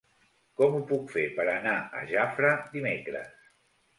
Com 0.59 0.77
ho 0.77 0.79
puc 0.91 1.03
fer 1.15 1.25
per 1.35 1.43
anar 1.51 1.75
a 1.99 2.03
Jafre 2.13 2.53
dimecres? 2.75 3.37